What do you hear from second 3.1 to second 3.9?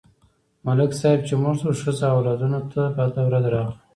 ورځ راغله.